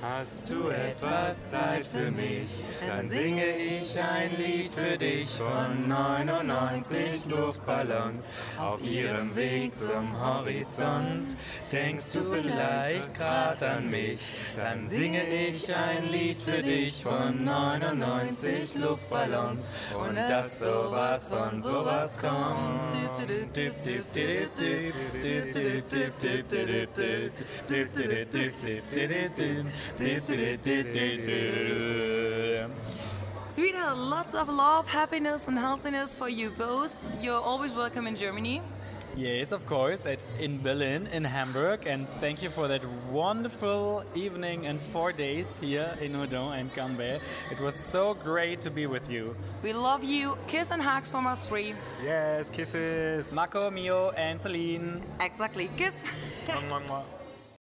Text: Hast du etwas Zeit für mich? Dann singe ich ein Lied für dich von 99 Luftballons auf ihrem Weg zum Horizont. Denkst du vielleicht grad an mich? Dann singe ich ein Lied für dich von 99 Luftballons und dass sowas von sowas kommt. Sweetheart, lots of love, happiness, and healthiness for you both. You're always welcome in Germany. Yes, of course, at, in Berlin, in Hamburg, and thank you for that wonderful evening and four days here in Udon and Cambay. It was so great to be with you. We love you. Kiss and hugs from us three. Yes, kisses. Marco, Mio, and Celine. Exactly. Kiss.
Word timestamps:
Hast 0.00 0.48
du 0.48 0.68
etwas 0.68 1.48
Zeit 1.48 1.84
für 1.84 2.12
mich? 2.12 2.62
Dann 2.86 3.08
singe 3.08 3.44
ich 3.44 3.98
ein 3.98 4.30
Lied 4.38 4.72
für 4.72 4.96
dich 4.96 5.28
von 5.28 5.88
99 5.88 7.26
Luftballons 7.28 8.28
auf 8.58 8.80
ihrem 8.80 9.34
Weg 9.34 9.74
zum 9.74 10.20
Horizont. 10.20 11.36
Denkst 11.72 12.12
du 12.12 12.32
vielleicht 12.32 13.12
grad 13.14 13.60
an 13.64 13.90
mich? 13.90 14.34
Dann 14.56 14.88
singe 14.88 15.22
ich 15.24 15.74
ein 15.74 16.08
Lied 16.12 16.40
für 16.42 16.62
dich 16.62 17.02
von 17.02 17.42
99 17.42 18.76
Luftballons 18.76 19.68
und 19.98 20.14
dass 20.14 20.60
sowas 20.60 21.28
von 21.28 21.60
sowas 21.60 22.16
kommt. 22.20 22.92
Sweetheart, 33.48 33.96
lots 33.96 34.34
of 34.34 34.48
love, 34.48 34.86
happiness, 34.86 35.48
and 35.48 35.58
healthiness 35.58 36.14
for 36.14 36.28
you 36.28 36.50
both. 36.50 37.02
You're 37.20 37.40
always 37.40 37.74
welcome 37.74 38.06
in 38.06 38.14
Germany. 38.14 38.62
Yes, 39.16 39.50
of 39.50 39.66
course, 39.66 40.06
at, 40.06 40.22
in 40.38 40.62
Berlin, 40.62 41.08
in 41.08 41.24
Hamburg, 41.24 41.86
and 41.86 42.08
thank 42.20 42.40
you 42.40 42.50
for 42.50 42.68
that 42.68 42.84
wonderful 43.10 44.04
evening 44.14 44.66
and 44.66 44.80
four 44.80 45.12
days 45.12 45.58
here 45.60 45.96
in 46.00 46.12
Udon 46.12 46.60
and 46.60 46.72
Cambay. 46.72 47.20
It 47.50 47.58
was 47.58 47.74
so 47.74 48.14
great 48.14 48.60
to 48.60 48.70
be 48.70 48.86
with 48.86 49.10
you. 49.10 49.34
We 49.62 49.72
love 49.72 50.04
you. 50.04 50.38
Kiss 50.46 50.70
and 50.70 50.80
hugs 50.80 51.10
from 51.10 51.26
us 51.26 51.46
three. 51.46 51.74
Yes, 52.04 52.48
kisses. 52.48 53.32
Marco, 53.32 53.70
Mio, 53.70 54.10
and 54.10 54.40
Celine. 54.40 55.02
Exactly. 55.18 55.68
Kiss. 55.76 55.94